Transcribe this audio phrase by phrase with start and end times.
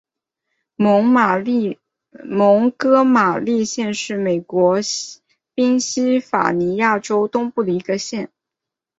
[0.77, 0.99] 蒙
[2.71, 4.79] 哥马利县是美国
[5.53, 8.31] 宾夕法尼亚州东南部的一个县。